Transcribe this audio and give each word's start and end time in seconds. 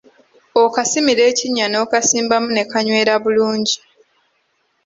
Okasimira 0.63 1.23
ekinnya 1.31 1.65
n’okasimbamu 1.69 2.49
ne 2.53 2.63
kanywera 2.71 3.13
bulungi. 3.23 3.77